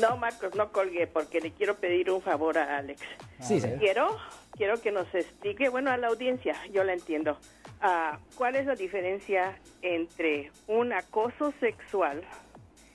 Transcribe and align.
No, 0.00 0.16
Marcos, 0.16 0.54
no 0.54 0.70
colgué 0.72 1.06
porque 1.06 1.40
le 1.40 1.52
quiero 1.52 1.76
pedir 1.76 2.10
un 2.10 2.22
favor 2.22 2.58
a 2.58 2.78
Alex. 2.78 3.00
Sí, 3.40 3.60
sí. 3.60 3.68
Quiero, 3.78 4.16
quiero 4.56 4.80
que 4.80 4.92
nos 4.92 5.12
explique, 5.14 5.68
bueno, 5.68 5.90
a 5.90 5.96
la 5.96 6.08
audiencia, 6.08 6.54
yo 6.72 6.84
la 6.84 6.92
entiendo, 6.92 7.38
ah, 7.80 8.18
cuál 8.36 8.56
es 8.56 8.66
la 8.66 8.74
diferencia 8.74 9.58
entre 9.82 10.52
un 10.68 10.92
acoso 10.92 11.52
sexual 11.60 12.22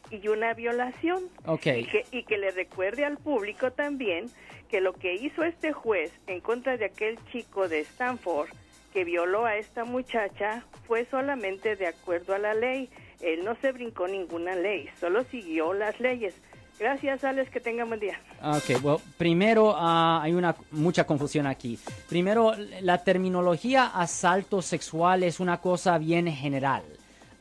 y 0.10 0.28
una 0.28 0.54
violación. 0.54 1.24
Ok. 1.46 1.66
Y 1.68 1.86
que, 1.86 2.06
y 2.12 2.24
que 2.24 2.38
le 2.38 2.52
recuerde 2.52 3.06
al 3.06 3.18
público 3.18 3.72
también 3.72 4.30
que 4.70 4.82
lo 4.82 4.94
que 4.94 5.16
hizo 5.16 5.44
este 5.44 5.74
juez 5.74 6.12
en 6.28 6.42
contra 6.42 6.78
de 6.78 6.86
aquel 6.86 7.20
chico 7.32 7.68
de 7.68 7.80
Stanford 7.82 8.50
que 8.94 9.04
violó 9.04 9.46
a 9.46 9.58
esta 9.58 9.84
muchacha 9.84 10.64
fue 10.88 11.06
solamente 11.12 11.76
de 11.76 11.88
acuerdo 11.88 12.34
a 12.34 12.40
la 12.40 12.54
ley. 12.54 12.90
Él 13.20 13.44
no 13.44 13.56
se 13.58 13.72
brincó 13.72 14.08
ninguna 14.08 14.56
ley, 14.56 14.90
solo 15.00 15.24
siguió 15.26 15.74
las 15.74 16.00
leyes. 16.00 16.36
Gracias, 16.78 17.24
Alex, 17.24 17.50
que 17.50 17.60
tenga 17.60 17.86
buen 17.86 18.00
día. 18.00 18.20
Ok, 18.44 18.82
bueno, 18.82 19.02
primero 19.18 19.74
ah, 19.76 20.20
hay 20.22 20.34
una 20.34 20.56
mucha 20.72 21.06
confusión 21.06 21.48
aquí. 21.48 21.80
Primero, 22.10 22.54
la 22.82 23.04
terminología 23.04 23.88
asalto 23.88 24.62
sexual 24.62 25.24
es 25.24 25.40
una 25.40 25.62
cosa 25.62 25.98
bien 25.98 26.28
general. 26.28 26.84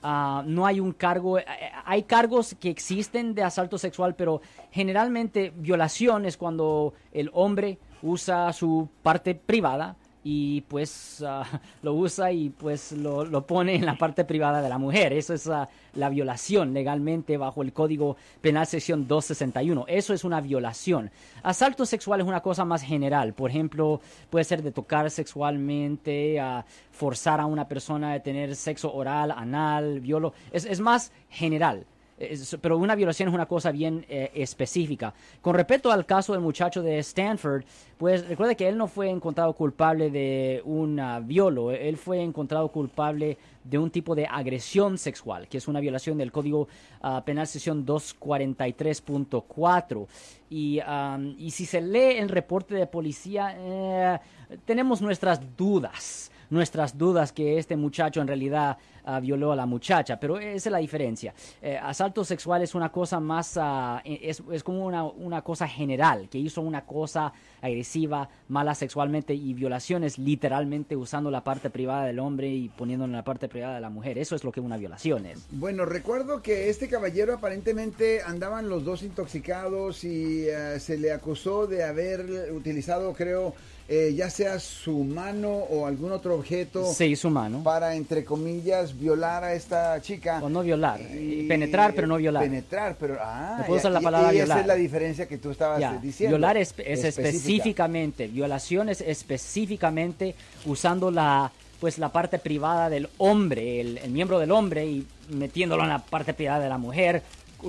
Ah, 0.03 0.45
no 0.47 0.67
hay 0.67 0.81
un 0.81 0.93
cargo, 0.93 1.39
eh, 1.39 1.45
hay 1.85 2.05
cargos 2.05 2.55
que 2.61 2.71
existen 2.71 3.35
de 3.35 3.43
asalto 3.43 3.79
sexual, 3.79 4.15
pero 4.15 4.41
generalmente 4.71 5.53
violación 5.57 6.27
es 6.27 6.37
cuando 6.37 6.95
el 7.13 7.31
hombre 7.33 7.79
usa 8.03 8.53
su 8.53 8.89
parte 9.03 9.35
privada 9.35 9.97
y 10.25 10.63
pues 10.63 11.23
ah, 11.25 11.45
lo 11.83 11.93
usa 11.95 12.33
y 12.33 12.49
pues 12.49 12.93
lo, 12.93 13.25
lo 13.25 13.47
pone 13.47 13.75
en 13.77 13.85
la 13.85 13.97
parte 13.97 14.25
privada 14.25 14.63
de 14.63 14.69
la 14.69 14.79
mujer. 14.79 15.13
Eso 15.13 15.35
es 15.35 15.47
ah, 15.49 15.69
la 15.93 16.09
violación 16.09 16.73
legalmente 16.73 17.37
bajo 17.37 17.63
el 17.63 17.73
Código 17.73 18.17
Penal 18.41 18.67
sección 18.67 19.07
261. 19.07 19.85
Eso 19.87 20.15
es 20.15 20.25
una 20.25 20.41
violación. 20.41 21.11
Asalto 21.43 21.85
sexual 21.85 22.23
es 22.23 22.27
una 22.27 22.41
cosa 22.41 22.65
más 22.65 22.83
general. 22.83 23.35
Por 23.35 23.51
ejemplo, 23.51 24.01
puede 24.31 24.45
ser 24.45 24.63
de 24.63 24.73
tocar 24.73 25.11
sexualmente, 25.11 26.41
a 26.41 26.65
forzar 26.91 27.41
a 27.41 27.47
una 27.47 27.69
persona 27.69 28.15
a 28.15 28.21
tener 28.21 28.57
sexo 28.57 28.93
oral, 28.95 29.31
anal, 29.31 30.01
violo. 30.01 30.33
Es, 30.51 30.65
es 30.65 30.81
más 30.81 31.13
general. 31.29 31.87
Es- 32.19 32.57
pero 32.61 32.79
una 32.79 32.95
violación 32.95 33.29
es 33.29 33.35
una 33.35 33.47
cosa 33.47 33.73
bien 33.73 34.05
eh, 34.09 34.31
específica. 34.35 35.15
Con 35.41 35.55
respecto 35.55 35.91
al 35.91 36.07
caso 36.07 36.33
del 36.33 36.43
muchacho 36.43 36.83
de 36.83 36.99
Stanford, 36.99 37.65
pues 37.99 38.27
recuerde 38.29 38.57
que 38.57 38.69
él 38.69 38.77
no 38.77 38.87
fue 38.87 39.09
encontrado 39.11 39.53
culpable 39.53 40.11
de 40.11 40.63
un 40.65 40.99
ah, 41.01 41.21
violo, 41.21 41.71
él 41.73 41.97
fue 41.97 42.23
encontrado 42.23 42.69
culpable 42.69 43.37
de 43.65 43.79
un 43.79 43.91
tipo 43.91 44.15
de 44.15 44.27
agresión 44.27 44.99
sexual, 44.99 45.49
que 45.49 45.59
es 45.59 45.67
una 45.69 45.81
violación 45.81 46.19
del 46.19 46.31
Código 46.31 46.69
ah, 47.03 47.23
Penal 47.25 47.47
sección 47.47 47.85
243.4. 47.85 50.07
Y, 50.51 50.81
am, 50.81 51.35
y 51.39 51.51
si 51.51 51.67
se 51.67 51.81
lee 51.81 52.19
el 52.19 52.29
reporte 52.29 52.75
de 52.75 52.87
policía, 52.87 53.57
eh, 53.59 54.19
tenemos 54.65 55.03
nuestras 55.03 55.41
dudas 55.57 56.31
nuestras 56.55 56.97
dudas 56.97 57.33
que 57.33 57.59
este 57.59 57.77
muchacho 57.77 58.21
en 58.21 58.29
realidad 58.29 58.79
ah, 59.05 59.21
violó 59.21 59.53
a 59.53 59.57
la 59.57 59.67
muchacha, 59.67 60.19
pero 60.19 60.39
esa 60.39 60.69
es 60.69 60.73
la 60.73 60.79
diferencia. 60.79 61.35
Eh, 61.61 61.77
asalto 61.77 62.25
sexual 62.25 62.63
es 62.63 62.75
una 62.75 62.91
cosa 62.91 63.21
más, 63.21 63.59
ah, 63.61 64.01
es, 64.05 64.43
es 64.51 64.63
como 64.63 64.87
una, 64.87 65.05
una 65.05 65.43
cosa 65.43 65.69
general, 65.69 66.29
que 66.31 66.39
hizo 66.39 66.63
una 66.63 66.87
cosa 66.87 67.33
agresiva, 67.61 68.29
mala 68.49 68.75
sexualmente 68.75 69.35
y 69.35 69.53
violaciones 69.53 70.19
literalmente 70.19 70.97
usando 70.97 71.31
la 71.31 71.43
parte 71.43 71.71
privada 71.71 72.07
del 72.07 72.19
hombre 72.21 72.49
y 72.49 72.69
poniéndolo 72.69 73.11
en 73.11 73.17
la 73.17 73.25
parte 73.25 73.49
privada 73.49 73.75
de 73.75 73.81
la 73.81 73.91
mujer. 73.91 74.17
Eso 74.17 74.37
es 74.37 74.45
lo 74.45 74.53
que 74.53 74.61
una 74.61 74.77
violación 74.77 75.27
es. 75.27 75.47
Bueno, 75.51 75.85
recuerdo 75.85 76.41
que 76.41 76.71
este 76.71 76.89
caballero 76.89 77.35
aparentemente 77.35 78.23
andaban 78.23 78.69
los 78.69 78.85
dos 78.85 79.03
intoxicados 79.03 80.05
y 80.05 80.47
eh, 80.49 80.79
se 80.79 80.97
le 80.99 81.13
acusó 81.13 81.67
de 81.67 81.85
haber 81.85 82.53
utilizado, 82.53 83.13
creo, 83.13 83.55
eh, 83.89 84.15
ya 84.17 84.31
sea 84.31 84.59
su 84.61 85.05
mano 85.05 85.51
o 85.51 85.87
algún 85.87 86.11
otro 86.13 86.35
objeto 86.37 86.91
Se 86.93 87.07
hizo 87.07 87.29
humano. 87.29 87.63
para, 87.63 87.95
entre 87.95 88.25
comillas, 88.25 88.99
violar 88.99 89.45
a 89.45 89.53
esta 89.55 90.01
chica. 90.01 90.41
O 90.43 90.49
no 90.49 90.63
violar. 90.63 91.01
Y- 91.01 91.47
Penetrar, 91.47 91.93
pero 91.95 92.07
no 92.07 92.17
violar. 92.17 92.45
Penetrar, 92.45 92.97
pero... 92.99 93.19
Ah, 93.21 93.57
No 93.59 93.67
puedo 93.67 93.79
usar 93.81 93.93
la 93.93 94.01
palabra 94.01 94.33
y 94.33 94.37
esa 94.39 94.45
violar. 94.47 94.61
es 94.61 94.67
la 94.67 94.75
diferencia 94.75 95.29
que 95.29 95.37
tú 95.39 95.51
estabas 95.51 95.81
Ya, 95.81 95.95
eh, 95.95 95.99
diciendo. 96.01 96.37
Violar 96.37 96.57
es, 96.57 96.71
es 96.79 97.05
Específica. 97.05 97.29
específicamente, 97.29 98.27
violación 98.29 98.89
es 98.89 99.01
específicamente 99.03 100.35
usando 100.67 101.11
la 101.11 101.53
pues 101.81 101.99
la 101.99 102.09
parte 102.11 102.39
privada 102.39 102.89
del 102.89 103.11
hombre, 103.19 103.81
el, 103.83 103.99
el 103.99 104.11
miembro 104.11 104.39
del 104.39 104.53
hombre 104.53 104.87
y 104.87 105.07
metiéndolo 105.29 105.83
en 105.83 105.91
la 105.91 105.99
parte 105.99 106.33
privada 106.33 106.61
de 106.61 106.69
la 106.71 106.79
mujer, 106.79 107.23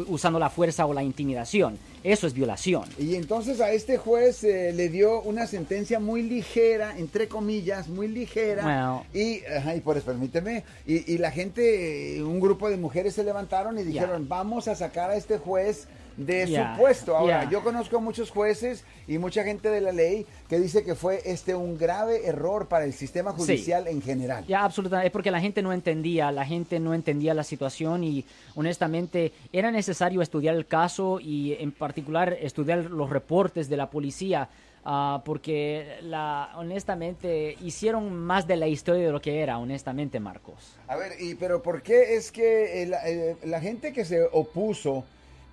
usando 0.08 0.40
la 0.40 0.50
fuerza 0.50 0.86
o 0.86 0.94
la 0.94 1.04
intimidación. 1.04 1.78
Eso 2.04 2.28
es 2.28 2.34
violación. 2.34 2.84
Y 3.00 3.16
entonces 3.16 3.62
a 3.62 3.72
este 3.72 3.98
juez 3.98 4.44
eh, 4.44 4.72
le 4.74 4.90
dio 4.90 5.22
una 5.22 5.48
sentencia 5.48 6.00
muy 6.00 6.22
ligera, 6.22 6.98
entre 6.98 7.28
comillas, 7.28 7.88
muy 7.88 8.08
ligera. 8.08 8.64
Bueno. 8.64 9.06
Y, 9.14 9.44
ajá, 9.46 9.76
y 9.76 9.82
por 9.82 9.98
eso, 9.98 10.06
permíteme, 10.06 10.64
y, 10.86 11.14
y 11.14 11.18
la 11.18 11.32
gente, 11.32 12.18
eh, 12.18 12.24
un 12.24 12.40
grupo 12.40 12.70
de 12.70 12.78
mujeres 12.78 13.16
se 13.16 13.24
levantaron 13.24 13.80
y 13.80 13.84
dijeron, 13.84 14.28
vamos 14.28 14.68
a 14.68 14.76
sacar 14.76 15.10
a 15.10 15.16
este 15.16 15.38
juez 15.38 15.88
de 16.18 16.48
Ya, 16.48 16.74
su 16.76 16.82
puesto. 16.82 17.16
Ahora, 17.18 17.50
yo 17.50 17.64
conozco 17.64 17.98
a 17.98 18.00
muchos 18.00 18.30
jueces 18.32 18.84
y 19.08 19.18
mucha 19.18 19.44
gente 19.44 19.70
de 19.70 19.82
la 19.82 19.92
ley 19.92 20.26
que 20.48 20.60
dice 20.60 20.84
que 20.84 20.96
fue 20.96 21.22
este 21.26 21.56
un 21.56 21.78
grave 21.78 22.26
error 22.26 22.68
para 22.68 22.86
el 22.86 22.94
sistema 22.94 23.32
Sí. 23.32 23.38
judicial 23.38 23.88
en 23.88 24.02
general. 24.02 24.46
Ya, 24.48 24.64
absolutamente. 24.64 25.08
Es 25.08 25.12
porque 25.12 25.32
la 25.32 25.42
gente 25.42 25.62
no 25.62 25.74
entendía, 25.74 26.32
la 26.32 26.46
gente 26.46 26.80
no 26.80 26.94
entendía 26.94 27.34
la 27.34 27.44
situación 27.44 28.04
y 28.04 28.24
honestamente 28.56 29.32
era 29.52 29.72
necesario 29.72 30.22
estudiar 30.22 30.56
el 30.56 30.66
caso 30.66 31.20
y 31.20 31.54
en 31.60 31.72
particular 31.72 32.38
estudiar 32.40 32.80
los 32.86 33.10
reportes 33.10 33.70
de 33.70 33.78
la 33.78 33.90
policía. 33.90 34.48
ah, 34.88 35.24
porque 35.26 35.98
la, 36.04 36.52
honestamente 36.58 37.58
hicieron 37.64 38.16
más 38.16 38.46
de 38.46 38.56
la 38.56 38.68
historia 38.68 39.08
de 39.08 39.12
lo 39.12 39.20
que 39.20 39.42
era, 39.42 39.58
honestamente, 39.58 40.20
Marcos. 40.20 40.76
A 40.88 40.96
ver, 40.96 41.14
y 41.20 41.34
pero 41.34 41.64
¿por 41.64 41.82
qué 41.82 42.16
es 42.16 42.32
que 42.32 42.84
el- 42.84 42.94
eh, 43.04 43.36
la 43.46 43.60
gente 43.60 43.92
que 43.92 44.06
se 44.06 44.22
opuso, 44.32 45.04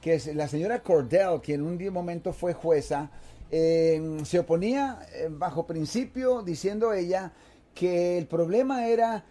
que 0.03 0.21
la 0.35 0.49
señora 0.49 0.83
Cordell, 0.83 1.41
que 1.41 1.55
en 1.55 1.63
un 1.63 1.79
momento 1.93 2.33
fue 2.33 2.53
jueza, 2.53 3.09
eh, 3.53 4.19
se 4.25 4.41
oponía 4.41 4.99
eh, 5.15 5.29
bajo 5.31 5.65
principio 5.65 6.43
diciendo 6.43 6.93
ella 6.93 7.33
que 7.73 8.19
el 8.19 8.27
problema 8.27 8.89
era 8.89 9.25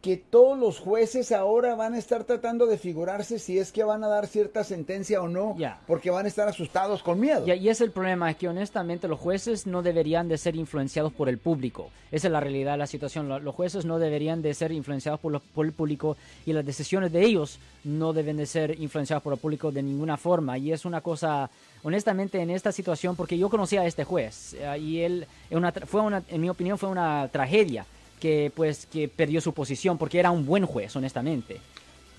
que 0.00 0.16
todos 0.16 0.58
los 0.58 0.78
jueces 0.78 1.30
ahora 1.30 1.74
van 1.74 1.92
a 1.92 1.98
estar 1.98 2.24
tratando 2.24 2.64
de 2.66 2.78
figurarse 2.78 3.38
si 3.38 3.58
es 3.58 3.70
que 3.70 3.84
van 3.84 4.02
a 4.02 4.08
dar 4.08 4.26
cierta 4.26 4.64
sentencia 4.64 5.20
o 5.20 5.28
no, 5.28 5.56
porque 5.86 6.10
van 6.10 6.24
a 6.24 6.28
estar 6.28 6.48
asustados 6.48 7.02
con 7.02 7.20
miedo. 7.20 7.46
Y, 7.46 7.52
y 7.52 7.68
es 7.68 7.82
el 7.82 7.90
problema, 7.90 8.30
es 8.30 8.36
que 8.38 8.48
honestamente 8.48 9.08
los 9.08 9.20
jueces 9.20 9.66
no 9.66 9.82
deberían 9.82 10.26
de 10.28 10.38
ser 10.38 10.56
influenciados 10.56 11.12
por 11.12 11.28
el 11.28 11.36
público. 11.36 11.90
Esa 12.10 12.28
es 12.28 12.32
la 12.32 12.40
realidad 12.40 12.72
de 12.72 12.78
la 12.78 12.86
situación. 12.86 13.28
Lo- 13.28 13.40
Los 13.40 13.54
jueces 13.54 13.84
no 13.84 13.98
deberían 13.98 14.40
de 14.40 14.54
ser 14.54 14.72
influenciados 14.72 15.20
por, 15.20 15.40
el 15.66 15.72
público 15.72 16.16
y 16.46 16.54
las 16.54 16.64
decisiones 16.64 17.12
de 17.12 17.22
ellos 17.24 17.58
no 17.84 18.12
deben 18.14 18.38
de 18.38 18.46
ser 18.46 18.80
influenciadas 18.80 19.22
por 19.22 19.34
el 19.34 19.38
público 19.38 19.70
de 19.70 19.82
ninguna 19.82 20.16
forma. 20.16 20.56
Y 20.56 20.72
es 20.72 20.86
una 20.86 21.02
cosa, 21.02 21.50
honestamente, 21.82 22.40
en 22.40 22.48
esta 22.50 22.72
situación, 22.72 23.16
porque 23.16 23.36
yo 23.36 23.48
conocí 23.50 23.76
a 23.76 23.84
este 23.84 24.04
juez 24.04 24.54
eh, 24.58 24.78
y 24.78 25.00
él, 25.00 25.26
una 25.50 25.72
fue 25.72 26.00
una, 26.00 26.22
en 26.28 26.40
mi 26.40 26.48
opinión, 26.48 26.78
fue 26.78 26.88
una 26.88 27.28
tragedia 27.30 27.84
que 28.20 28.52
pues 28.54 28.86
que 28.86 29.08
perdió 29.08 29.40
su 29.40 29.52
posición 29.52 29.98
porque 29.98 30.20
era 30.20 30.30
un 30.30 30.46
buen 30.46 30.66
juez, 30.66 30.94
honestamente. 30.94 31.60